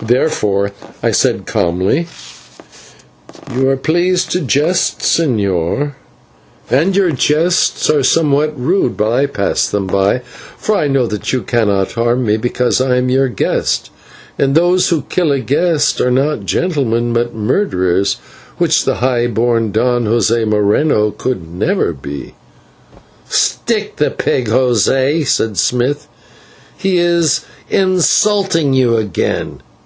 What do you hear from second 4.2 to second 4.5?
to